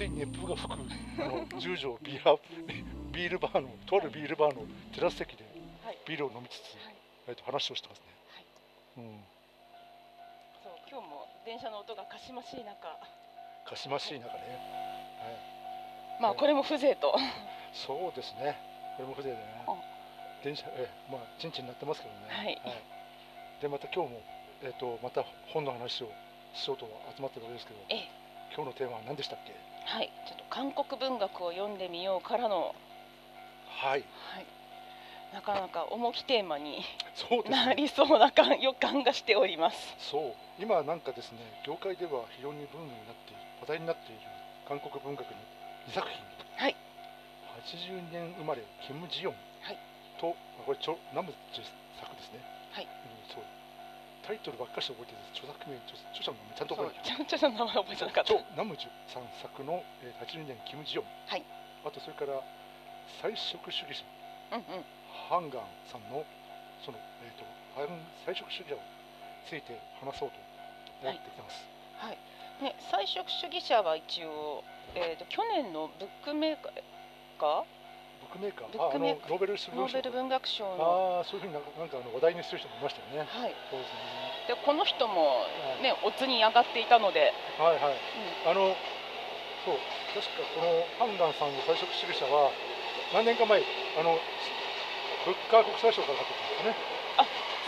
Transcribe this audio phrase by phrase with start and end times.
[0.00, 2.36] 風が暑い熱風が吹く十条ビーラ
[3.12, 4.62] ビールバーのとあるビールバーの
[4.94, 5.44] テラス席で
[5.84, 5.98] はい。
[6.08, 6.96] ビールを飲みつつ、はい
[7.28, 8.04] えっと話をしてますね。
[8.32, 9.04] はい。
[9.04, 9.20] うん、
[10.64, 12.80] そう今日も電車の音がかしましい中、
[13.68, 14.40] かしましい中ね。
[15.20, 15.28] は
[16.18, 17.12] い、まあこれも風情と。
[17.72, 18.56] そうですね。
[18.96, 19.76] これも風情でねあ。
[20.42, 22.32] 電車えまあちんちんになってますけどね。
[22.32, 22.56] はい
[23.60, 24.22] でまた今日も
[24.64, 26.08] えっ、とまた本の話を
[26.54, 28.08] しようと集まってるわけですけど、ええ
[28.56, 29.69] 今日のテーマは何でしたっけ？
[29.84, 30.10] はい。
[30.26, 32.74] ちょっと韓国文学を読んでみようからの、
[33.82, 34.04] はい。
[34.34, 34.46] はい。
[35.32, 36.82] なかなか重きテーマに。
[37.50, 39.76] なりそうな感予感がしております。
[39.98, 44.20] そう今なんかですね業界では非常にブームになっている話題になっている
[44.68, 45.36] 韓国文学の
[45.88, 46.18] 2作品
[46.56, 46.76] はい。
[47.64, 49.78] 80年生まれキム・ジヨンはい
[50.20, 51.62] と、あこれチョナムジ
[51.98, 52.40] 作ですね、
[52.72, 53.59] はいうんそう
[54.30, 58.30] タイトルばっかり覚えてる著作名著著者の名前ちゃんと覚えてちょちょっと名前覚えてなかった。
[58.54, 61.42] ナムジュさん作の、えー、80年キム・ジヨン、はい。
[61.82, 62.38] あとそれから
[63.18, 64.06] 菜食主義者。
[64.54, 64.86] うんうん。
[65.26, 66.22] ハンガンさんの
[66.86, 67.42] その、えー、と
[67.74, 68.86] ハン菜食主義者を
[69.50, 70.38] ついて話そうと
[71.02, 71.66] 思ってきてます、
[71.98, 72.18] はい。
[72.62, 74.62] ね、菜食主義者は一応、
[74.94, 76.56] えー、と去年のブックメー
[77.34, 77.79] カー
[78.30, 78.70] ックメーカー。
[78.70, 79.30] ブックメーカー。
[79.30, 81.18] ノーベル文学賞の。
[81.18, 83.26] ああそういうふうになんかなんかあの話題にする人もいましたよね。
[83.26, 83.54] はい。
[83.68, 84.54] そうですね。
[84.54, 85.42] でこの人も
[85.82, 87.98] ねおつに上がっていたので、はいはい。
[88.46, 88.78] あの
[89.66, 89.78] そう。
[90.14, 92.50] 確かこのハンガンさんの菜食主義者は
[93.12, 93.62] 何年か前
[93.98, 94.18] あの
[95.26, 97.00] 物価国際賞から取ってたんですね。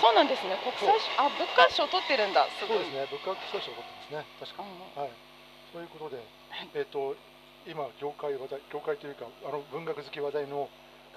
[0.03, 0.59] そうなんですね。
[0.67, 2.47] 国際賞あ物価賞取ってるんだ。
[2.59, 3.07] そうですね。
[3.07, 4.27] 物価国際賞を取ってますね。
[4.39, 4.67] 確か。
[4.67, 5.15] うんはい。
[5.71, 6.21] そういうことで、い。
[6.75, 7.17] えっ、と
[7.67, 10.69] 今業界話題業界というかあの文学好き話題の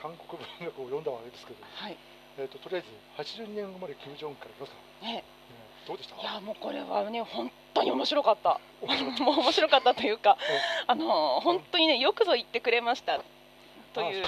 [0.02, 1.98] 韓国文学を読んだわけですけど、はい。
[2.38, 5.24] えっ、ととりあえず82年生まれキム・ジョンからいきますか、ね、
[5.86, 6.16] うんどうでした？
[6.22, 8.60] いやもうこれはね本当に面白かった。
[9.24, 10.38] もう面白かったというか、
[10.88, 13.20] あの本当にねよくぞ言ってくれました。
[13.94, 14.24] という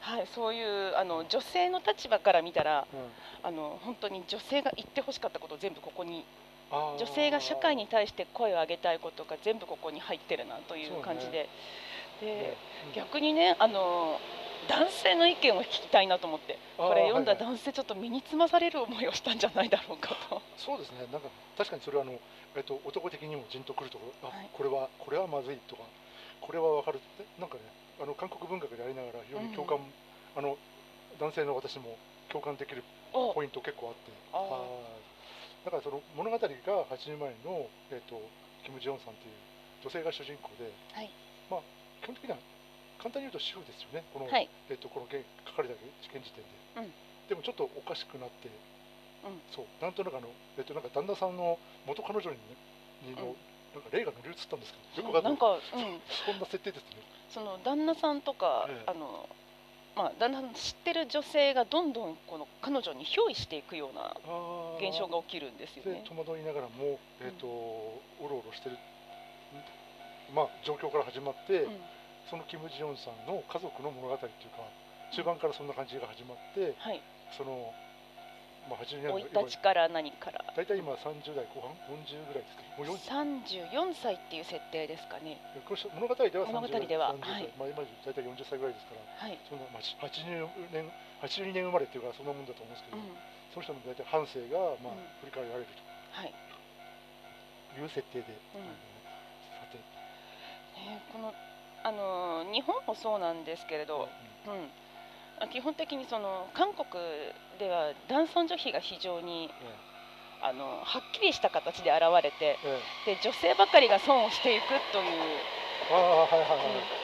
[0.00, 3.12] はいそういうあの女性の立場から見たらうん。
[3.44, 6.24] あの本当に女性が言ってほしかったことを全部ここに
[6.72, 11.48] 女性が社会に対して声を上げたいことが全部ここに入ってるなという感じで、
[12.20, 12.56] でね。
[12.88, 12.94] うん。
[12.94, 14.18] 逆にねあの
[14.68, 16.58] 男性の意見を聞きたいなと思って。
[16.78, 17.54] これ読んだはいはい。
[17.54, 20.40] 男性ちょっと身につまされる思いをしたんじゃないだろうかと。
[20.56, 21.06] そうですね。
[21.12, 21.28] なんか
[21.58, 22.12] 確かにそれはあの、
[22.56, 24.48] えっと、男的にもじんとくるところあ、はい。
[24.52, 25.82] これはこれはまずいとか
[26.40, 27.62] これはわかるってなんかね
[28.00, 29.78] あの韓国文学でありながら非常に共感、
[30.36, 30.56] あの
[31.20, 31.98] 男性の私も
[32.30, 33.34] 共感できるお。
[33.34, 34.10] ポイント結構あって。
[34.32, 35.11] あ
[35.64, 38.18] だからその物語が8年前の、えっと、
[38.64, 39.34] キム・ジヨンさんという
[39.82, 41.10] 女性が主人公で、はい。
[41.50, 41.60] まあ
[42.02, 42.38] 基本的には
[42.98, 44.06] 簡単に言うと主婦ですよね。
[44.10, 44.50] この、はい。
[44.70, 46.94] えっと、この現書かれた現時点で、うん。
[47.28, 48.50] でもちょっとおかしくなって、
[49.22, 49.42] うん。
[49.50, 49.66] そう。
[49.82, 52.38] なんとなくあの、えっと、なんか旦那さんの元彼女に,、
[53.02, 53.36] にの、うん。
[53.74, 57.02] なんか霊が乗り移ったんですけどよくわかんなんか、うん、 そんな設定ですね。
[57.28, 58.90] その旦那さんとか、ええ。
[58.90, 59.28] あの
[59.94, 66.02] まあ、旦那さん知ってる女性がどんどんこの彼女に憑依していくようなあー現象が起きるんですよね。
[66.02, 68.76] で戸惑いながらも、えっとおろおろしてる、
[70.34, 71.80] まあ、状況から始まって、うん。
[72.30, 74.64] そのキム・ジヨンさんの家族の物語っていうか
[75.12, 77.02] 中盤からそんな感じが始まってはい、
[77.36, 77.74] その、
[78.70, 80.40] まあ、80年生い代立ちから何から。
[80.56, 85.36] 大体今30代後半40ぐらいですけどもう40 34歳っていう設定ですかね。
[85.92, 87.52] 物語では30物語では30歳、はい。
[87.58, 90.88] まあ、今大体40歳ぐらいですからはい、その、まあ、80年
[91.20, 93.12] 82年生まれっていうかそんなもんだと思うんですけど、うん、
[93.52, 95.08] その人の大体半生が、まあうん。
[95.20, 95.66] 振り返られる
[96.10, 96.34] はい、
[97.74, 98.62] という設定で、うん。
[99.60, 101.34] さて、ね、この
[101.84, 104.08] あの日本もそうなんですけれど、
[104.46, 104.70] うん
[105.50, 106.86] 基本的にその韓国
[107.58, 109.74] では男尊女卑が非常にえ
[110.40, 113.16] あのはっきりした形で現れてえええ。
[113.16, 115.40] で女性ばかりが損をしていくという、
[115.90, 117.01] ああはいはいはい、うん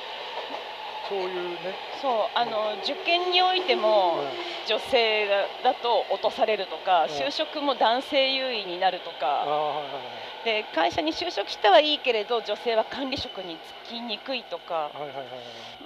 [1.08, 4.28] そういうね、そうあの受験においてもうん。
[4.68, 5.26] 女性
[5.64, 7.10] だと落とされるとかうん。
[7.10, 13.56] 就職も男性優位になるとあかで会社に就職したはいいけれど女性は管理職に
[13.88, 14.90] 就きにくいとか、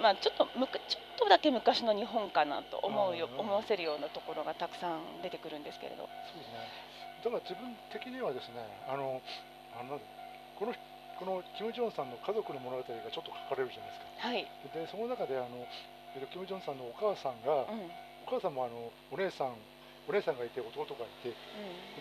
[0.01, 6.03] まあ、ちょっとむかちょっとだけ昔の日本かなと思うようん思わせるようなところがたくさん出てくるんですけれど。
[6.03, 6.93] そうですね。
[7.23, 8.55] だから自分的にはですね、
[8.87, 9.21] あの、
[9.79, 9.99] あの
[10.59, 10.73] この
[11.19, 14.05] このキム・ジョンさんの家族の物語がちょっと書かれるじゃないですか。
[14.17, 15.67] はい、で、その中であの、
[16.15, 17.79] えっとキム・ジョンさんのお母さんが、うん。
[17.81, 17.91] うん
[18.23, 19.59] お母さんもあのお姉さん、
[20.07, 21.35] お姉さんがいて弟がいて、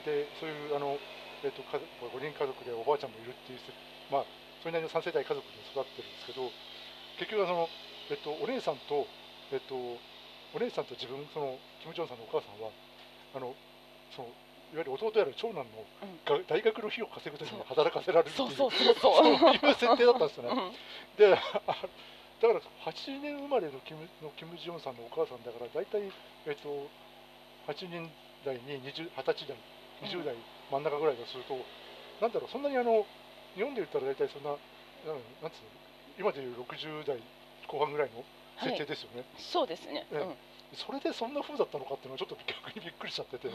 [0.06, 0.96] で、そういうあの
[1.42, 3.74] えっと家族5人家族でおばあちゃんもいるっていうせ、
[4.08, 4.24] まあ
[4.62, 6.46] それなりの3世代家族で育ってるんですけど、
[7.18, 7.68] 結局はその
[8.10, 9.10] えっとお姉さんと
[9.50, 9.74] えっと
[10.54, 12.70] お姉さんと自分そのキム・ジョンさんのお母さんは
[13.34, 13.56] あの
[14.14, 14.28] その
[14.72, 16.20] ゆる弟やら長男のうん。
[16.24, 20.50] が大学の費用を稼ぐために働かせられるっていうそうそうそうそそうういう設定だったんですよね。
[20.50, 21.16] うん。
[21.16, 21.38] であ
[22.42, 22.60] だから
[22.90, 26.10] 80年生まれのキムのキム・ジヨンさんのお母さんだから大体、
[26.46, 26.90] えっと、
[27.68, 28.10] 8年
[28.44, 29.56] 代に20 20歳代
[30.02, 30.34] 20代
[30.70, 31.54] 真ん中ぐらいだとすると、
[32.20, 33.06] なんだろうそんなにあの
[33.54, 35.70] 日本で言ったら大体そんななんなんつうの
[36.18, 37.22] 今でいう60代
[37.68, 38.24] 後半ぐらいの
[38.58, 40.06] 設定ですよね、そうですね。
[40.10, 43.54] ええそれでそんな風だったのかっていうのはちょっと逆にびっくりしちゃってて、うん。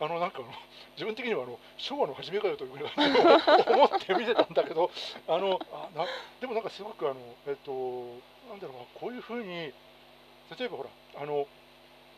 [0.00, 0.48] あのなんかあの
[0.96, 4.90] 自分的にはあの昭和の初めかよというふうに思って見てたんだけど
[5.28, 6.06] あのあな
[6.40, 7.70] でもなんかすごくあのえっと
[8.50, 9.72] なんだろうなこういうふうに
[10.58, 10.90] 例えばほら
[11.22, 11.46] あの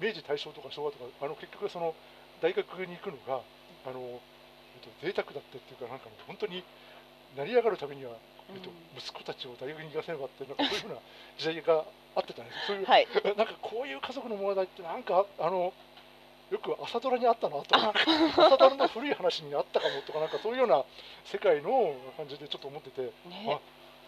[0.01, 1.95] 明治大正とか昭和とかあの結局その
[2.41, 3.43] 大学に行くのが
[3.85, 6.65] あの、えっと、贅沢だったっていうかなんか本当に
[7.37, 8.17] 成り上がるためには、
[8.55, 11.01] えっと、息子たちを大学に行かせればってなんかそういうふうな
[11.39, 11.85] 時代が
[12.17, 13.07] あってたんですそういうはい。
[13.37, 15.73] なんかこういう家族の問題ってなんかあの
[16.51, 17.95] よく朝ドラにあったなとあ
[18.37, 20.85] 朝ドラの古い話にあったかもとかなんかそういうような
[21.25, 23.61] 世界の感じでちょっと思っててね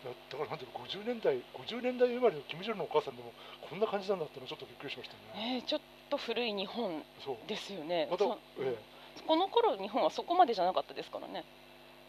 [0.02, 5.60] だだからなんていうの50年代50年代生まれのキム・ジョンのお母さんでもこんな感じなんだってのはちょっとびっくりしましたね。
[5.60, 5.80] ねちょっ
[6.10, 7.04] と古い日本
[7.46, 8.08] ですよね。
[8.10, 8.76] また、そえ
[9.26, 11.44] この頃日本はそこまでじゃなかったですからね。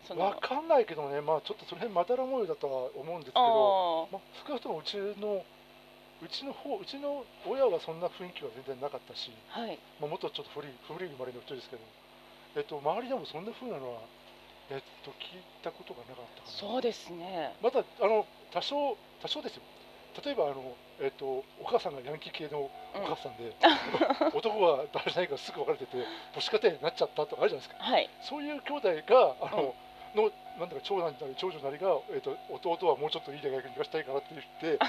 [0.04, 5.46] そえ、のわかんないけどねまあちょっとその辺まだら模様だとは思うんですけど、あまあ、少なくともうちの
[6.22, 9.80] うちの方うちの親はそんな雰囲気は全然なかったし、あはい。
[10.00, 11.84] まあ、もっとちょっと古い古い生まれの人ですけど、
[12.56, 14.02] えっと、周りでもそんな風なのは、
[14.70, 16.54] えっと、聞いたことがなかったかな。
[16.58, 17.56] そうですね。
[17.62, 19.64] またあの多少多少ですよ。
[20.24, 23.56] 例えばあの、えっと、お母さんがヤンキー系のお母さんで、
[24.34, 25.98] 男が誰じゃないかすぐ別れてて
[26.34, 27.84] 母子家庭になっちゃったとかあるじゃないですか。
[27.84, 28.10] はい。
[28.22, 29.76] そういう兄弟があの、
[30.16, 34.80] のなんだか長男なり長女なりが、えっと、弟はもうちょっといい大学に行かせたいからって言って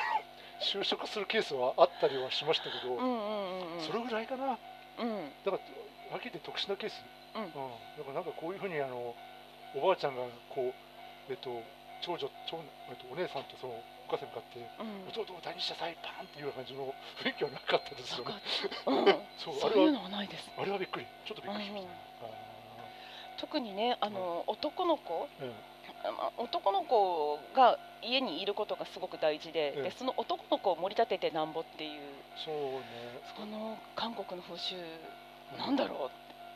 [0.60, 3.80] 就職するケースはあったりはしましたけど、うんうんうんうん。
[3.80, 4.58] それぐらいかな。
[4.98, 5.34] うん。
[5.44, 5.58] だか
[6.08, 7.52] らはっきり言って特殊なケース、うん。
[7.52, 9.16] だからなんかこういうふうにあの
[9.74, 10.74] おばあちゃんがこ
[11.28, 11.64] う、えっと、
[12.00, 15.08] 長女長、えっと、お姉さんとそのお母さんに向かってうん。
[15.08, 18.34] 弟を大にしなさいパーンっていう感じの雰囲気はなかったですよね。
[18.86, 19.28] うん。
[19.36, 20.50] そうあれはのはないです。
[20.56, 21.06] あれはびっくり。
[21.24, 21.86] ちょっとびっくりしまし
[22.20, 22.35] たね、
[23.36, 25.28] 特にね、あの男の子、
[26.38, 32.00] 男の子が家にいることがすごく大事で、ええでその男の子を盛り立ててなんぼっていう
[32.44, 33.20] そうね。
[33.36, 34.76] その韓国の風習
[35.58, 36.10] なんだろ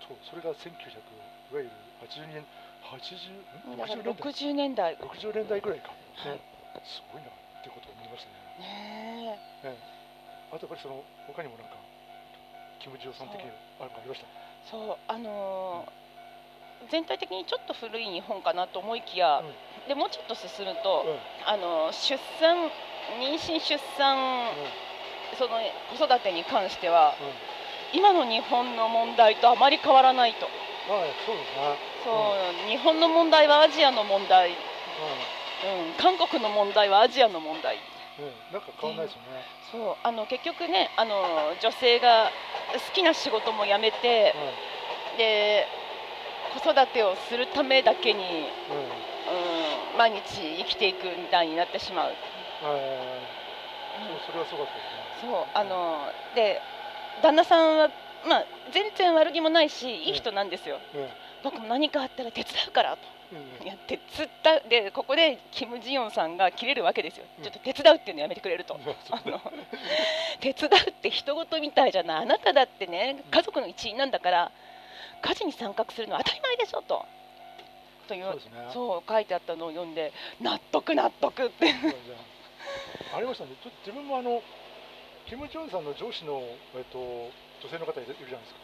[0.07, 1.71] そうそれが1900いわゆる
[2.03, 2.47] 80年
[2.83, 3.77] 80う。
[3.77, 4.97] だから60年代。
[4.97, 5.31] 60年代。
[5.31, 6.33] 60年代ぐらいか、はい。
[6.33, 6.41] ね。
[6.85, 8.67] すごいなってことを思いましたね。
[8.67, 9.69] ねえ。
[9.69, 10.01] ええ
[10.53, 11.77] あとやっぱりその他にもなんか
[12.81, 13.47] キム・ジヨさん的に
[13.79, 14.27] あるかありました？
[14.69, 16.00] そうあのー
[16.91, 19.89] 全体的にちょっと古い日本かなと思いきや、うん。
[19.89, 21.19] でもうちょっと進むと、うん。
[21.47, 22.71] あのー出産
[23.19, 24.47] 妊娠出産
[25.37, 25.59] その
[25.91, 27.27] 子育てに関してはうん。
[27.27, 27.35] うん
[27.93, 30.47] 今の日本の問題とあまり変わらないと。
[30.89, 31.75] まあそうですね。
[32.05, 32.35] そ
[32.67, 34.57] う、日本の問題はアジアの問題、うん、う
[35.99, 37.77] 韓国の問題はアジアの問題。
[37.77, 37.83] んう
[38.23, 38.53] ん。
[38.53, 39.43] なんか変わんないですよね。
[39.73, 42.31] そうあの結局ねあの女性が
[42.75, 44.35] 好きな仕事も辞めて
[45.17, 45.67] で
[46.53, 48.77] 子育てをするためだけに、うん。
[48.77, 49.01] うん
[49.93, 50.23] うん、毎日
[50.59, 52.13] 生きていくみたいになってしまう。
[52.65, 53.41] えー
[54.01, 55.33] そうそれはそうだったですね。
[55.33, 56.61] そうあので
[57.23, 57.91] 旦那さんは、
[58.27, 60.79] まあ、全然悪気もないしいい人なんですよ。
[61.43, 63.03] 僕も何かあったら手伝うからと。
[63.33, 63.67] うんうん。
[63.67, 67.45] やってつったでここでキム・ジヨンさんが切れるわけですよ、うん。
[67.45, 68.79] ちょっと手伝うっていうのやめてくれると。
[69.05, 69.41] そうあの
[70.41, 72.23] 手伝うって人事みたいじゃない。
[72.23, 74.53] あなただってね家族の一員なんだから
[75.23, 77.07] 家事に参画するのは当たり前でしょと。
[78.09, 78.41] という
[78.73, 79.05] そうね。
[79.09, 81.75] 書いてあったのを読んで納得納得って。
[83.15, 83.55] ありましたね。
[83.63, 84.43] ちょっと自分もあの
[85.27, 86.43] キム・ジョンさんの上司の、
[86.75, 86.99] えっと、
[87.63, 88.61] 女性の方いるいるじゃないですか。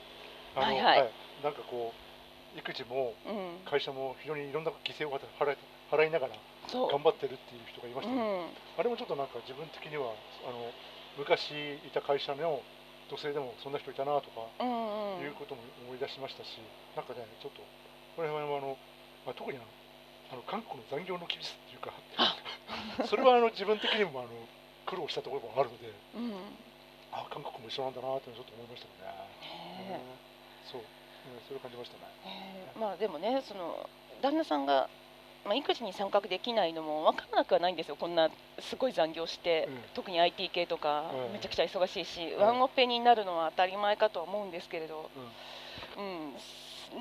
[0.57, 1.13] あのはいはい。
[1.43, 5.57] なんかこう育児もうん、会社も非常にいろんな犠牲を払い
[5.93, 6.35] 払いながら
[6.73, 8.81] 頑張ってるっていう人がいましたね、うん。
[8.81, 10.17] あれもちょっとなんか自分的には
[10.49, 10.73] あの
[11.19, 11.53] 昔
[11.85, 12.63] いた会社の
[13.09, 15.25] 女性でもそんな人いたなとかうんうん。
[15.25, 16.61] いうことも思い出しましたし、
[16.95, 17.63] なんかねちょっと
[18.17, 18.77] これはあの、
[19.25, 21.95] まあ、特にあの韓国の残業の厳しさっていうか
[23.09, 24.49] それはあの自分的にもあの
[24.85, 26.31] 苦労したところもあるのでうん。
[26.31, 26.37] ね
[27.13, 30.01] あ韓国も一緒なんだなってちょっと思いましたね。
[30.65, 30.87] そう、うん
[31.47, 32.73] それを感じましたね。
[32.75, 33.89] まあでもねその
[34.21, 34.91] 旦那さんが、
[35.47, 37.97] まあ、育児に参画できないのも分からなくはないんですよ。
[37.97, 39.79] こんなすごい残業して、うん。
[39.95, 41.33] 特に IT 系とかうん。
[41.35, 42.39] めちゃくちゃ忙しいし、ん。
[42.39, 45.11] ワンオペになるのは当たり前かとは思うんですけれど、
[45.97, 46.03] う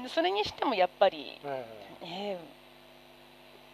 [0.06, 2.40] ん、それにしてもやっぱり、うんね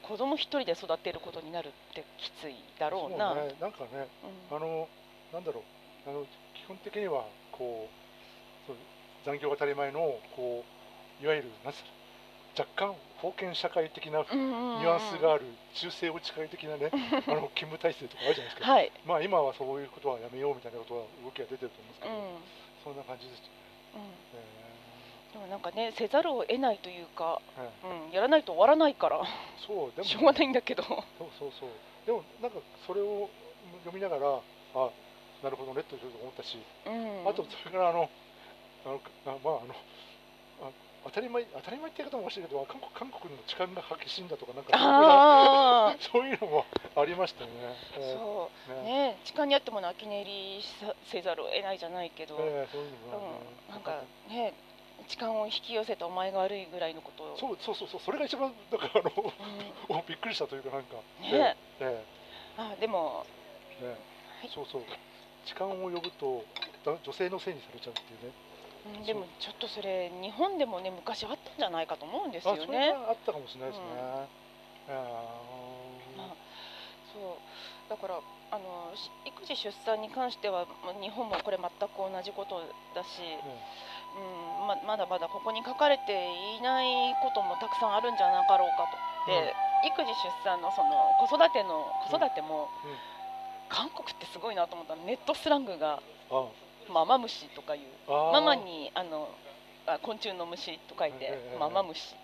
[0.02, 3.34] 子供一人で育てることになるってきついだろうな。
[3.36, 4.08] そうね、なんかね、
[4.50, 4.58] うん。
[4.58, 4.90] あの
[5.32, 5.62] なんだろ
[6.06, 6.10] う。
[6.10, 6.26] あの
[6.56, 8.76] 基本的にはこうそう
[9.24, 10.00] 残業が当たり前の
[10.36, 10.66] こ
[11.22, 12.01] ういわゆるなんつうの
[12.58, 16.90] 若干封建社会的なニュアンスがある中世落ち会的なね
[17.28, 22.62] あの勤務体制とかあるじゃないですか、はい、まあ今はそういうことはやめようみたいなことは動きが出てると思うんですけど、うん。
[22.84, 23.40] そんな感じです。
[23.40, 23.52] よね。
[23.96, 29.26] うん、でもなんかねせざるを得ないというか、えーえうん、やらないと終わらないからー
[29.66, 30.04] そうでも。
[30.04, 31.04] しょうがないんだけど、そう
[31.38, 31.70] そうそう。
[32.06, 33.30] でもなんかそれを
[33.86, 34.42] 読みながら
[34.74, 34.90] あ
[35.44, 38.10] なるほどねと思ったし、うん、あとそれからあの
[38.86, 39.76] あのあまああの
[40.62, 40.72] あ
[41.04, 46.66] 当たり前当たり前って言い方もおかしいけど韓国韓国の痴漢が激しいんだとかなんかあ そういうのも
[46.96, 47.76] ありましたよね。
[48.14, 48.72] そう。
[48.72, 49.10] ーね。
[49.14, 49.20] ね。
[49.24, 53.40] 時間にあっても泣き寝入りさせざるを得ないじゃないけど、えーそういうのがね。
[53.68, 54.54] うん、なんかね
[55.08, 57.38] 時間を引き寄せたお前が悪いぐらいのことを。
[57.38, 58.02] そうそうそうそう。
[58.02, 59.12] それが一番だからあの
[59.90, 59.98] うん。
[59.98, 60.98] お びっくりしたというかなんか。
[61.20, 61.58] ね。
[61.80, 62.06] え
[62.58, 63.26] あでも
[63.82, 63.90] えね。
[63.90, 63.96] は
[64.46, 64.50] い。
[64.50, 64.84] そうそう。
[65.46, 66.46] 痴漢を呼ぶと
[66.86, 68.32] だ女性のせいにされちゃうっていうね
[68.86, 69.06] うん。
[69.06, 72.94] でもちょっとそれ日本でもね昔あったんじゃないかと思うんですよあそれね。
[72.94, 74.28] はあったかもしれないですね、あ
[76.18, 76.36] まあ
[77.14, 77.90] そう。
[77.90, 78.20] だから
[78.52, 82.62] あのし育児出産に関してはまあ日本もこれ全く同じこと
[82.96, 83.42] だし、ーね
[84.16, 86.12] うんままだまだここに書かれて
[86.58, 89.32] いないこともたくさんあるんじゃなかろうかと。
[89.32, 89.54] で、
[89.88, 92.92] 育児出産のその子育ての子育ても、うん。
[92.92, 92.98] うん。
[93.70, 95.04] 韓国ってすごいなと思ったの。
[95.04, 96.02] ネットスラングが。
[96.30, 96.48] あ
[96.92, 99.28] ママ虫とかいうママにあの
[99.88, 102.18] あ昆虫の虫と書いてええママ虫って、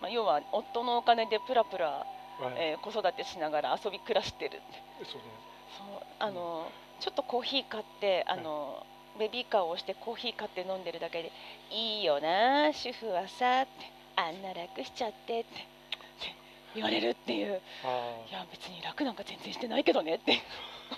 [0.00, 2.54] まあ、要は夫のお金でプラプラ、はい。
[2.56, 4.62] えー子育てしながら遊び暮らしてる
[5.04, 5.28] そうね。
[5.78, 8.84] そうあの、ちょっとコーヒー買ってあの、
[9.18, 11.32] ベビーカーを押してコーヒー買って飲んでるだけで
[11.70, 15.50] 「いいよな主婦はさ」って「あんな楽しちゃって」って
[16.74, 17.62] 言われるっていう。
[17.84, 20.40] あいや別に楽なんか全然してないけどねって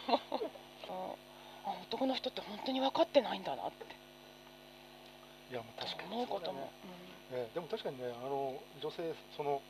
[1.67, 3.97] 男の人って本当に分かってないんだなって。
[5.51, 6.73] いやもう確かに思うことも、
[7.31, 9.63] そうでも確かにねあの女性その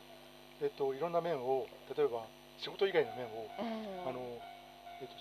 [0.61, 3.65] えっといろんな面を例えば仕事以外の面を、うん。
[3.65, 4.39] うんあの
[5.01, 5.15] えっと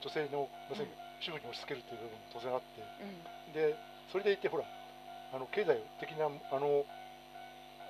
[0.00, 2.82] 女性の要するに主婦に押し付けるっていう部分も当然あって。
[3.00, 3.52] うん。
[3.52, 3.76] で
[4.10, 4.64] それでいてほら
[5.32, 6.86] あの経済的なあの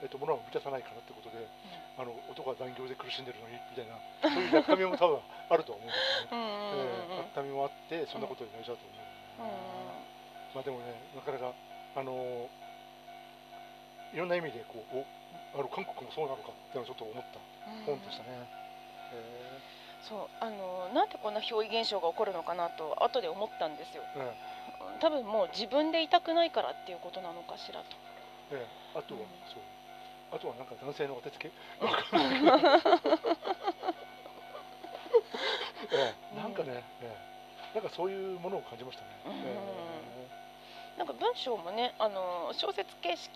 [0.03, 1.49] えっとものは満たさないからってことで
[1.97, 3.97] あの男は残業で苦しんでるのにみたいな
[4.29, 6.29] そういう中身も多分あると思うんですよね。
[6.33, 7.25] うんうんうんうん。
[7.25, 9.07] ええ、温みもあってそんなことになりちゃうと思う、
[10.55, 10.85] まあでもね
[11.15, 11.53] なかなか
[11.97, 12.49] あの
[14.13, 15.07] いろんな意味でこうお
[15.59, 17.41] あの韓国もそうなのかっていうのをちょっと思った
[17.85, 18.49] 本でしたね。
[19.13, 19.59] え
[20.03, 24.03] そうあのなんでこんな憑依現象が起こるのかなと後で思ったんですよ。
[24.17, 24.33] え
[25.01, 27.97] 多分もう自分でいたくないからっていうことなのかしらと。
[28.53, 29.27] えええあとは、うん。
[29.53, 29.76] そう
[30.33, 31.53] あとはなんか男性のお手つけえ
[36.35, 36.37] え。
[36.37, 37.17] なんかね、え
[37.75, 37.79] え。
[37.79, 39.11] なんかそういうものを感じましたね。
[39.27, 39.33] うん。
[39.33, 39.37] え
[40.99, 43.31] なんか文章もねあの小説形式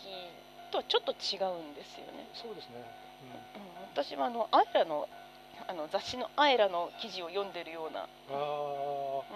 [0.73, 2.25] とはちょっと違うんですよね。
[2.25, 2.83] え、そうですね。
[3.23, 3.33] うん、
[3.93, 5.09] 私はあのアイラの
[5.69, 9.33] あの雑誌のアイラの記事を読んでるような、うん、ああう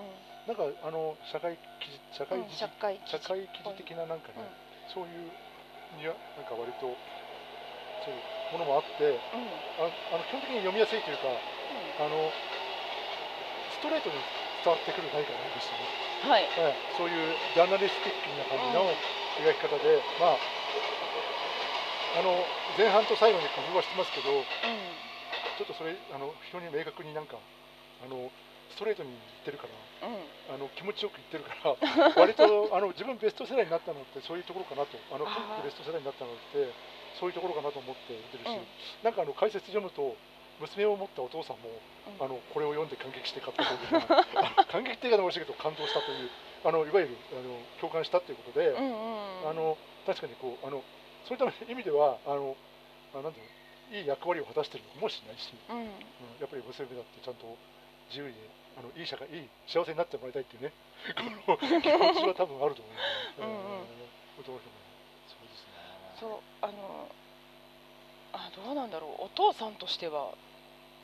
[0.48, 4.34] なんかあの社会記事社会ん、記事、社会記社事会記事的ななんかね、
[4.88, 5.30] そういう
[6.00, 6.96] にはなんか割と
[8.04, 8.20] そういう
[8.52, 9.40] ものもあってうん。
[9.40, 11.26] うんああの基本的に読みやすいというか
[11.98, 12.30] あの
[13.74, 14.14] ストレートに
[14.62, 16.46] 伝わってくる何かがありましたね、はい。
[16.46, 18.86] ええそういうジャーナリスティックな感じの
[19.42, 22.30] 描き方で、まああの
[22.78, 24.46] 前半と最後に工夫はしてますけどうん。
[25.58, 28.30] ちょっとそれあの非常に明確になんかあの
[28.70, 30.54] ストレートに言ってるからうん。
[30.54, 31.74] あの気持ちよく言ってるから
[32.14, 35.26] 割とあの自分ベスト世代になったのってそういうところかなとあの
[35.66, 36.70] ベスト世代になったのって
[37.20, 38.64] そういうところかなと思って見てるし、うん。
[39.02, 40.16] なんかあの解説読むと
[40.60, 41.70] 娘を持ったお父さんも
[42.18, 42.24] うん。
[42.24, 44.02] あのこれを読んで感激して買ったという
[44.70, 46.30] 感激って言い方もおかしいけど感動したという
[46.64, 50.84] あのいわゆるあの共感したということで、うんうんうんあの確かにこうあの
[51.24, 52.56] そういった意味ではあの
[53.14, 53.40] あなんて
[53.90, 55.76] いいい役割を果たしているのかもしれないし、うん。
[55.76, 55.84] うん、
[56.40, 57.56] やっぱり娘だってちゃんと
[58.08, 58.36] 自由に
[58.76, 60.72] あのいい社会いい幸せになってもらいたいっていうね
[61.46, 63.80] この気持ちは多分あると思うので、うんうん。
[63.80, 64.74] えー男の人も
[65.30, 65.78] そうですね
[66.20, 66.30] そう
[66.62, 67.08] あの
[68.32, 69.24] あどうなんだろう。
[69.24, 70.34] お父さんとしては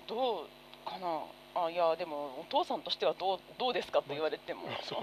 [0.09, 1.23] どうかな。
[1.53, 5.01] あいやでもお父さんとしてはどうどうですかと言われても、そう。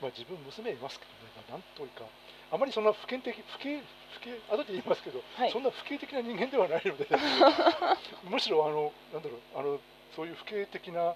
[0.00, 2.04] まあ自分娘いますけどね、まあ、なんというか
[2.52, 5.52] あまりそんな普遍的不敬不敬後で言いますけど、はい。
[5.52, 7.08] そんな不敬的な人間ではないので
[8.28, 9.80] むしろあのなんだろうあの
[10.14, 11.14] そういう不敬的な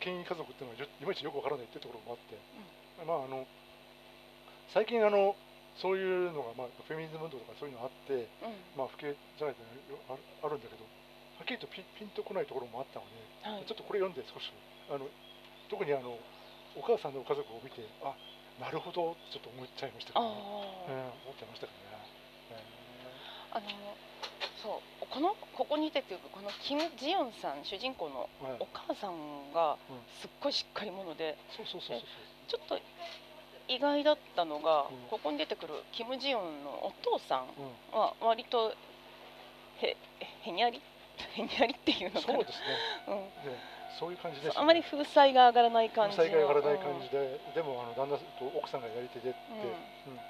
[0.00, 2.36] 権威家族っていうのはよいまいちよくわからないっていうところもあって、
[3.04, 3.46] まああの
[4.68, 5.34] 最近あの
[5.78, 8.54] そういうのが、まあ、フェミニズム運動とかそういうのがあって、うん。
[8.74, 9.62] まあ、不敬じゃないと
[10.10, 10.82] あるあるんだけど
[11.38, 13.14] はっきりとピンピンとこないところもあったので、
[13.46, 13.64] はい。
[13.64, 14.50] ちょっとこれ読んで少し
[14.90, 15.06] あの
[15.70, 16.18] 特にあの
[16.74, 18.14] お母さんの家族を見てあ
[18.58, 21.88] なるほどちょっと思っちゃいましたけあどね、うん、あ、思っちゃいましたけどね、
[23.54, 23.66] あの
[24.58, 30.02] そうこのここに出てくるこのキム・ジヨンさん主人公のお母さんがうん。
[30.20, 32.06] すっごいしっかり者でそうそうそうそう
[32.48, 32.78] ちょっと
[33.68, 35.08] 意外だったのが、うん。
[35.10, 37.46] ここに出てくるキム・ジヨンのお父さん
[37.92, 38.74] は割と
[39.80, 39.96] へ
[40.42, 40.80] へにゃり？
[41.36, 42.34] へにゃりっていううん、のかな？
[42.34, 42.66] そうですね。
[43.08, 43.16] うん。
[43.16, 43.30] ね
[43.98, 46.22] そういう感じです、ね、あまり風采が上がらない感じの。
[46.22, 49.38] 災害が上がらない感じで、でもあの旦那と奥さんがやり手でって、
[50.06, 50.12] うん。
[50.12, 50.20] うん。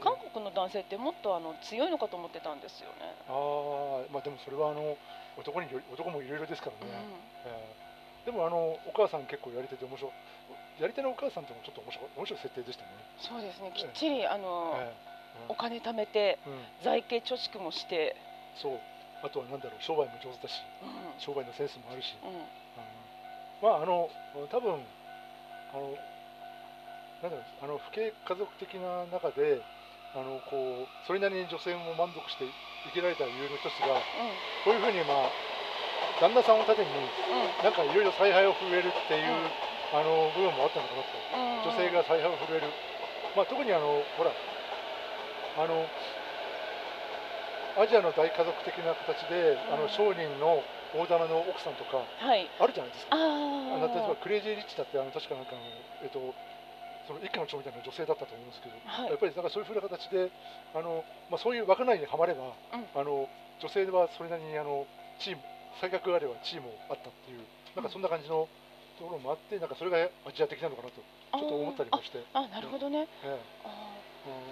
[0.00, 3.14] 韓国の男性ってもっとあの強いのかと思ってたんですよね。
[3.28, 4.96] ああまあでもそれはあの
[5.36, 6.92] 男に男もいろいろですからね、
[7.46, 7.88] えー
[8.28, 10.12] でもあのお母さん結構やり手で面白い
[10.78, 13.72] やり手のお母さんってもちょっと面白い面白い設定でしたね、そうですね。
[13.74, 14.94] きっちりあの、え
[15.48, 16.56] お金貯めてーうん。
[16.56, 18.14] うん、財形貯蓄もして、
[18.54, 18.80] そう。
[19.20, 20.88] あとはなんだろう商売も上手だしうん。
[21.18, 22.30] 商売のセンスもあるし、うん。
[22.30, 22.46] うん。
[23.60, 24.08] まああの
[24.48, 24.78] 多分
[25.74, 25.98] あの
[27.22, 29.62] なんだろうあの不敬家族的な中で
[30.14, 32.46] あのこうそれなりに女性も満足して
[32.86, 33.98] 生きられた理由の一つが
[34.64, 35.32] こういうふうにまあ
[36.20, 42.68] 旦那さんを盾にうなんかいろいろ采配を振るえるっていう、うんあの部分もあったのかなとんうん、女性が采配を振るえる、
[43.36, 45.88] まあ、特にあのほらあの
[47.78, 50.62] アジアの大家族的な形で、あうんの商人の
[50.98, 52.50] 大玉の奥さんとかはい。
[52.58, 53.14] あるじゃないですか。
[53.14, 54.16] あ例えばあ。
[54.18, 55.52] クレイジー・リッチだってあの確かなんか
[56.02, 56.18] えっと、
[57.06, 60.30] その一家の長みたいな女性だったと思うんですけど、はいやっぱりなんかそういうふうな形で
[60.74, 63.28] あの、まあ、そういう枠内にはまれば、うんあの
[63.62, 64.86] 女性はそれなりにあの
[65.18, 65.42] チーム
[65.80, 67.42] 才覚があればチームあったっていう
[67.74, 68.46] なんかそんな感じの
[68.98, 73.06] ところもあってなんかそれがアジア的なのかなとちょっと思ったりもして、ああなるほどね。
[73.22, 73.38] ええ。
[73.62, 73.94] あ
[74.26, 74.42] うん。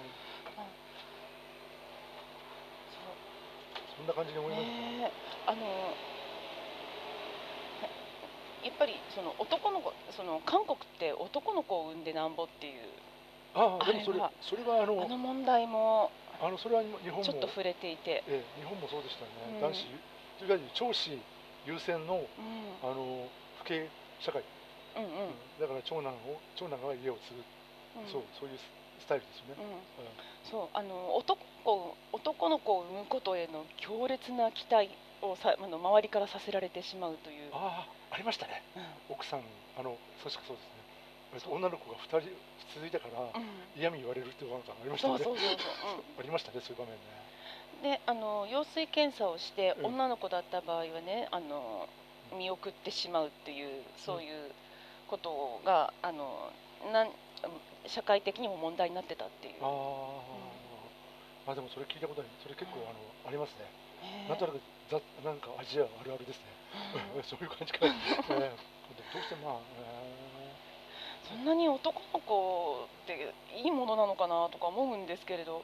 [3.91, 4.71] そそんな感じに思ういますね。
[5.03, 5.11] ね
[5.47, 5.61] あの
[8.63, 12.87] やっぱりその男の子その韓国って男の子を産んでなんぼっていう。
[13.53, 19.31] ああでもそれそれはあのあの問題もあのそれは日本もちょっと触れていて、ええ日本もそうでしたね。
[19.55, 19.61] うん。
[19.61, 21.17] 男子いわゆる長子
[21.65, 23.27] 優先のうん、あの
[23.59, 24.43] 父系社会、
[24.95, 25.27] うんうん。
[25.27, 25.59] うん。
[25.59, 28.11] だから長男を長男が家を継ぐ、うん。
[28.11, 28.61] そうそういうス
[28.99, 29.61] スタイルですよね。
[29.61, 31.37] うん、そうあの男
[32.13, 34.89] 男の子を産むことへの強烈な期待
[35.21, 38.63] をさあの周りからさせられてしまうという、ああありましたね。
[38.75, 38.83] うん。
[39.13, 39.43] 奥さん
[39.75, 41.53] あの確かそうですね。
[41.53, 42.31] 女の子が二人
[42.73, 43.69] 続いたからうん。
[43.75, 45.19] 嫌味言われるっていうのがありましたね。
[45.21, 45.57] そうそうそう。
[45.59, 47.01] そう、 ありましたねそういう場面ね。
[47.75, 49.85] うん、であの羊水検査をして、うん。
[49.93, 51.89] 女の子だった場合はねあの
[52.35, 54.51] 見送ってしまうっていうそういう
[55.07, 56.51] ことがあの
[56.91, 57.07] なん
[57.87, 59.67] 社会的にも問題になってたっていうあ。
[61.47, 62.31] あ、あでもそれ聞いたことない。
[62.43, 63.63] それ結構あのありますね。
[64.03, 64.59] ねえなんとなく
[64.91, 66.45] ざなんかアジアあるあるですね。
[67.15, 67.85] うん そういう感じか。
[67.87, 68.55] ええでも
[69.13, 69.59] どうしてまあ。
[69.79, 70.27] え
[71.27, 75.63] そんなに男の子っていいものなのかなとか思うんですけれど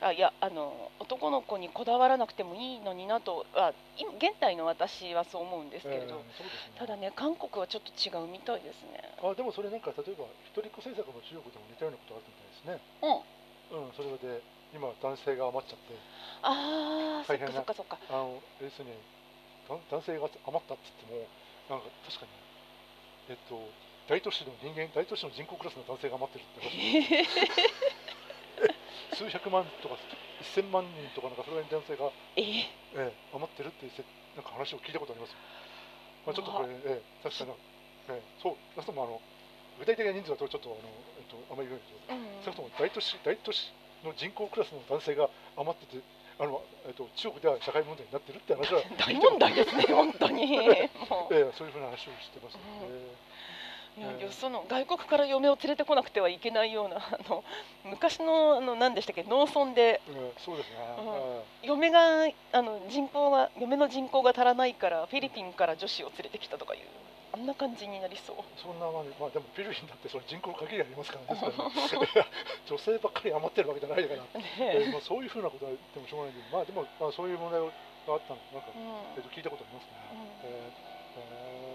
[0.00, 6.80] あいやあの男の子にこだわらなくてもいいのになとあ今現代の私はそう思うんですえけれど、ええそうですね。
[6.80, 8.96] ただね韓国はちょっと違うみたいですね。
[9.20, 12.80] あでもそれなんか例えば一人っ子政策の中国でも似たようなことあるみたいですね。
[13.76, 14.40] うん、うん、それで
[14.72, 15.92] 今男性が余っちゃって、
[16.48, 17.98] ああそっかそっかそっか。
[18.08, 18.96] あの要するに
[19.68, 21.28] 男男性が余ったって言っても
[21.68, 22.32] なんか確かに
[23.28, 23.60] えっと
[24.08, 27.28] 大都市の人間大都市の人口クラスの男性が余ってるって
[29.20, 29.96] 数百万とか
[30.56, 32.44] 1000万人とかなんかそれぐらいの男性が、えー
[32.96, 34.00] ええ、余ってるっていうせ
[34.32, 35.36] なんか話を聞いたことありますよ。
[36.24, 37.52] まあ、ちょっとこれ、ええ、確かに、
[38.08, 39.20] ええ、そう、少なくともあの
[39.76, 40.88] 具体的な人数はちょっとあの、
[41.20, 46.00] えっと、あまり言えないけど、うん少なくとも大都市大都市の人口クラスの男性が余ってて
[46.40, 50.56] あの、えっと、中国では社会問題になってるって話は 大問題ですね本当に。
[50.64, 52.88] ええ、そういうふうな話をしてますよね。
[52.88, 52.96] いや
[53.98, 57.44] ええいやその外国から嫁を連れてこなくてはいけないようなあの
[57.84, 59.24] 昔のあの何でしたっけ？
[59.24, 60.76] 農村でええそうですね。
[60.98, 62.00] うんえ嫁が
[62.52, 66.80] あの人口が嫁の人口が足らないからフィリピンから女子を連れてきたとかいう
[67.32, 68.36] あんな感じになりそう。
[68.40, 71.40] えそんなまあ、まあ、でもフィリピンだってそれ人口限りありますからね。
[72.66, 74.22] 女性ばっかり余ってるわけじゃないから。
[74.22, 78.82] ねええまあ、そういうふうなことは言ってもしょうがないけど、まあでも、まあ、そういう問題があったの、なんか、うん
[79.16, 79.92] えっと、聞いたことありますね。
[80.44, 81.69] ええそう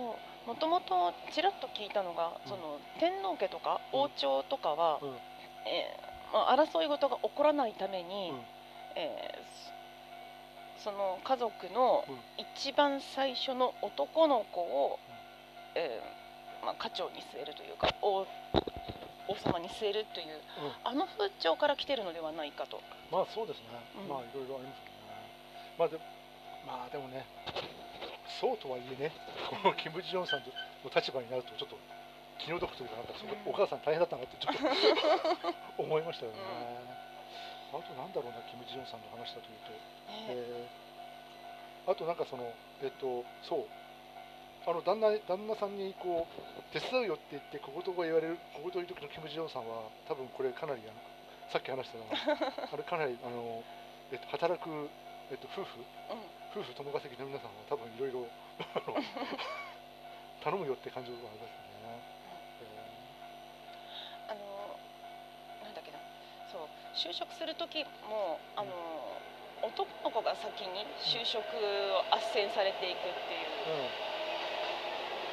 [0.00, 2.50] もともとちらっと聞いたのが、うん。
[2.50, 4.00] その天皇家とかうん。
[4.00, 5.08] 王朝とかは、うん。
[5.66, 8.40] えーまあ、争い事が起こらないために、うん。
[8.96, 9.70] えー
[10.78, 12.16] そその家族のうん。
[12.38, 14.98] 一番最初の男の子を、
[15.74, 18.26] えーまあ、家長に据えるというか王
[19.28, 20.72] 王様に据えるといううん。
[20.84, 22.80] あの風潮から来てるのではないかと。
[23.12, 24.08] まあそうですね、うん。
[24.08, 24.90] まあいろいろありますよね。
[25.76, 25.98] まあで
[26.66, 27.26] まあでもね、
[28.38, 29.12] そうとはいえね、
[29.48, 30.46] こ のキム・ジヨンさんの
[30.94, 31.76] 立場になると、ちょっと
[32.38, 34.62] 気の毒というかなんかそのお母さん大変だったなってちょっと
[35.82, 36.38] 思いましたよね、
[37.72, 39.78] あとなんだろうなキム・ジヨンさんの話だというと、ね
[40.28, 40.68] え。
[41.86, 43.66] ーあとなんかそのえっとそう。
[44.66, 51.00] あの旦那旦那さんにこう手伝うよって言って小言が言われる小言言う時のキム・ジヨンさんは多分これかなりあの
[51.48, 53.64] さっき話したのは あれかなりあの、
[54.12, 54.90] えっと、働く、
[55.30, 55.78] えっと、夫婦？
[56.50, 58.26] 夫婦共稼ぎの皆さんは多分いろいろ
[60.42, 62.02] 頼むよって感じがありますよね。
[64.26, 64.42] あの
[65.62, 66.02] なんだっけな。
[66.50, 66.66] そう
[66.98, 68.74] 就職する時もあの
[69.62, 73.86] 男の子が先に就職を斡旋されていくっていう。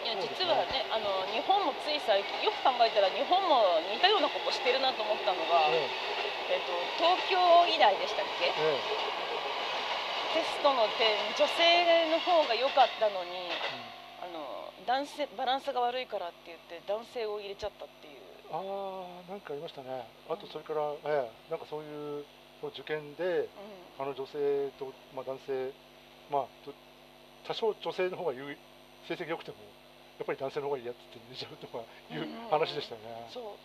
[0.06, 0.46] いやそうですね。
[0.46, 5.82] 実はねあの日本もつい最近よく考えたら日本も似たようなことしてるなと思ったのが、うん。
[5.82, 5.90] え
[6.54, 6.70] えっと、
[7.02, 7.42] 東京
[7.74, 8.54] 以来でしたっけ？
[8.54, 9.07] ええ
[10.38, 13.58] テストの点女性の方が良かったのにえ
[14.22, 18.22] あの男性バランスが悪いからって言って男性を入れちゃったっていう。
[18.46, 20.06] うん、ああなんかありましたね。
[20.30, 22.26] あとそれから、ええなんかそういう
[22.70, 23.50] 受験でう
[23.98, 25.74] あの女性と、まあ、男性
[26.30, 26.70] まあと
[27.42, 28.58] 多少女性の方が優位
[29.10, 29.58] 成績良くても
[30.22, 31.82] やっぱり男性の方がいいやつって入れちゃうとか
[32.14, 33.26] いううん話でしたよね。
[33.26, 33.58] ん、そう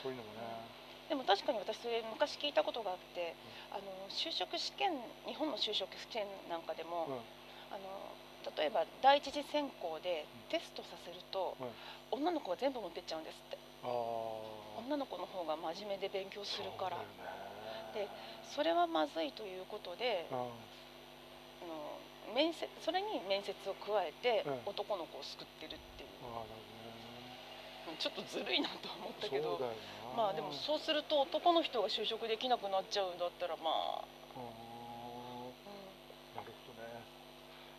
[0.00, 0.40] そういうのもね。
[1.10, 3.34] でも確かに私それ昔聞いたことがあって、
[3.74, 4.94] あの就職試験
[5.26, 7.74] 日本の就職試験なんかでも、うん。
[7.74, 8.14] あの
[8.56, 12.22] 例えば第一次選考でテストさせると、うん。
[12.22, 13.58] 女の子が全部持ってっちゃうんですって。
[13.82, 16.96] 女の子の方が真面目で勉強するから。
[16.96, 18.06] そで
[18.54, 20.38] それはまずいということで、うん。
[20.38, 21.98] あの
[22.32, 24.62] 面接それに面接を加えて、うん。
[24.66, 26.10] 男の子を救ってるっていう。
[27.98, 29.58] ちょっとずるいなとは思ったけど。
[30.16, 34.02] まあでもそうすると男の人が就職できなくなっちゃうんだったらまあ、
[34.34, 35.54] うんう
[36.34, 37.06] なるほどね。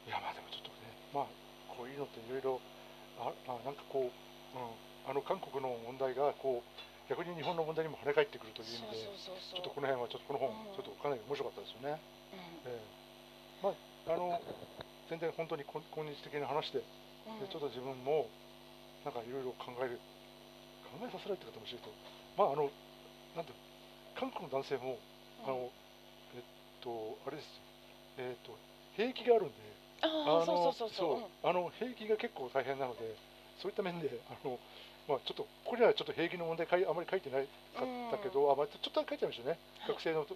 [0.08, 1.32] いやまあでもちょっとね、まあ
[1.76, 2.62] こういうのっていろいろ
[3.20, 4.16] ああなんかこう、
[4.56, 12.00] うん、あの韓国の問題がこう逆に日本の問題にも跳ね返ってくるとん、いう意味で、ちょっとこの辺はちょっとこの本、うんちょっとかなり面白かったですよね。
[12.32, 12.80] うんええ
[13.60, 13.76] まあ
[14.08, 14.40] あの
[15.12, 16.88] 全然本当に今今日的な話で、で
[17.44, 18.32] うんちょっと自分も
[19.06, 20.00] なんかいろいろ考える
[20.86, 21.96] 考えさせられてるかもしれないけど、
[22.38, 22.70] まああの
[23.36, 23.54] なんて
[24.14, 25.00] 韓国の男性も
[25.44, 25.72] あの、
[26.36, 26.44] えっ
[26.82, 27.64] とあれですよ
[28.18, 28.58] えっと
[28.98, 29.56] 兵役があるんで。
[30.04, 31.16] ああそうそうそうそう。
[31.18, 33.16] うんあの兵役が結構大変なので、
[33.62, 34.60] そういった面で、あの
[35.08, 40.36] まあ、ちょっとここにはちょっと兵役の問題かいあまり書いてないかったけど、あまあ、ちょっとは書いてありましたね、学生のと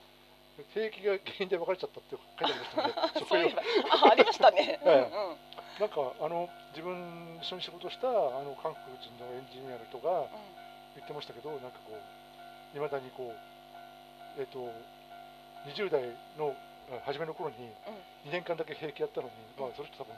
[0.73, 3.61] 兵役が原因で別れちゃったって書いてありましたので、そ そういえば。
[3.89, 5.37] あありましたね、 うんええうん
[5.79, 8.11] なんかあの自分一緒に仕事したあ
[8.43, 10.29] の韓国人のエンジニアの人が
[10.95, 13.35] 言ってましたけど、なんかこういまだにこ
[14.37, 14.59] うえっ、と
[15.67, 16.55] 20代の
[16.91, 17.55] あ初めの頃に
[18.23, 20.15] 2年間だけ兵役やったのに、まあその人多分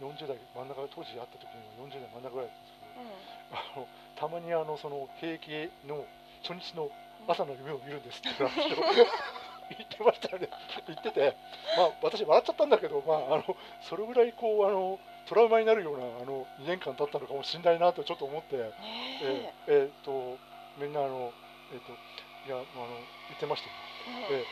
[0.00, 3.00] 40代真ん中当時会った時には40代真ん中ぐらいだったんですけど。
[3.00, 3.08] うん。
[3.08, 6.06] うんあのたまにあのその兵役の
[6.42, 6.90] 初日の
[7.28, 8.76] 朝の夢を見るんですっていう話を
[9.70, 10.48] 言ってましたよね。
[10.86, 11.36] 言ってて
[11.76, 18.70] まあ私笑っちゃったんだけどまああのそれぐらいこうあのトラウマになるようなあの2年間経ったのかもしれないなとちょっと思って、ね
[19.22, 19.52] え。
[19.68, 20.38] えーえーと
[20.76, 21.32] みんなあの
[21.72, 22.64] えっ、といやあの
[23.28, 23.74] 言ってましたよ、
[24.28, 24.36] うん。
[24.36, 24.44] ええ。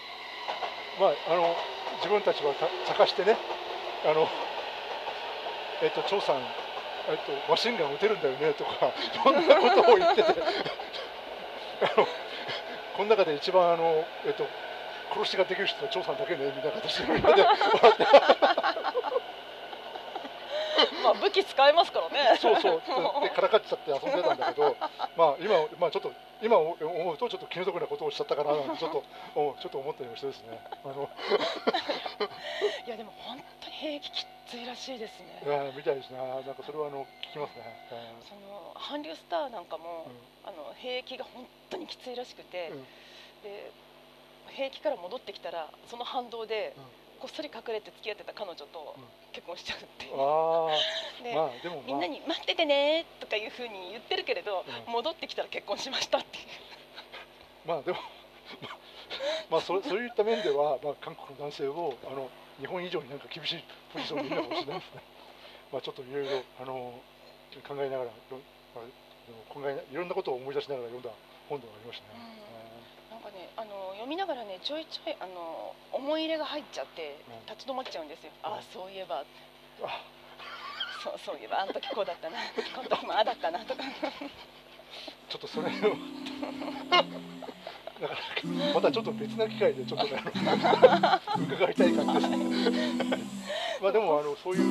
[1.01, 1.57] まああの
[1.99, 3.37] 自分たちはた茶化してね
[4.05, 4.29] あの
[5.83, 6.37] えっ、と張さん
[7.09, 8.71] えっと、マシンガン撃てるんだよねとか、
[9.25, 10.31] そんなことを言ってて、
[11.83, 12.07] あの
[12.97, 14.47] この中で一番あの、えっと、
[15.13, 17.13] 殺しができる人は張さんだけねみたいな形で。
[17.13, 17.47] みんなで
[21.03, 22.39] まあ武器使えますからね。
[22.41, 22.83] そうそう、
[23.23, 24.77] でからかっちゃって遊んでたんだけど、
[25.17, 29.05] まあ今、まあ、ちょっと今思うと、ちょっと気の毒なことをしちゃったかななんて、ちょっと、
[29.39, 31.09] おちょっと思ったりもしてですね、あの。
[32.87, 35.43] いやでも本当に兵役きっついらしいですね。
[35.45, 37.65] いやみたいですね、なんかそれはあの聞きますね。
[38.29, 40.49] その韓流スターなんかも、うん。
[40.49, 42.87] あの兵役が本当にきついらしくて、うん。
[43.43, 43.71] で
[44.53, 46.85] 兵役から戻ってきたらその反動で、うん。
[47.23, 49.05] こっそり隠れて付き合ってた彼女とうん。
[49.33, 50.69] 結婚しちゃうっていう、あ
[51.23, 54.93] で、あ、まあでも、まあ、みんなに「待っててね」とかいうふうに言ってるけれど、うん。
[54.93, 56.45] 戻ってきたら結婚しましたっていう。
[57.65, 57.99] まあでも、
[59.51, 65.03] まあそそういった面では、まあ、韓国の男性をあの日本以上になんか厳しいポジションにいるのかもしれないですね。
[65.71, 67.01] まあちょっといろいろあの
[67.67, 68.39] 考えながら、いろ
[68.75, 71.11] まあ、考えないろんなことを思い出しながら読んだ
[71.49, 72.19] 本ではありましたね。
[72.19, 72.52] なん
[73.57, 79.25] あの読みながらねちょいちょいあの思い入れが入っちゃって立ち止まっちゃうんですよ、うん、ああそういえば。
[81.03, 82.37] そうそういえばあの時こうだったな。
[82.77, 83.83] この時もああだったなとか。
[85.29, 85.71] ちょっとそれを。
[88.01, 88.21] だから
[88.75, 90.23] またちょっと別な機会でちょっと、ね、
[91.57, 93.83] 伺いたい感じです。
[93.83, 94.63] まあでもあのそういう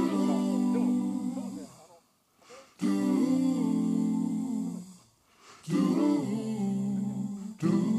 [7.61, 7.90] どう